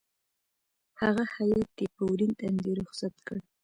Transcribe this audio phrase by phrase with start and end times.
[1.01, 3.37] هغه هېئت یې په ورین تندي رخصت کړ.